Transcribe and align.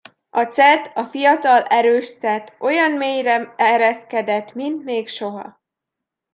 A 0.29 0.43
cet, 0.53 0.91
a 0.97 1.03
fiatal, 1.05 1.61
erős 1.61 2.17
cet, 2.17 2.55
olyan 2.59 2.91
mélyre 2.91 3.53
ereszkedett, 3.57 4.53
mint 4.53 4.83
még 4.83 5.07
soha. 5.07 5.61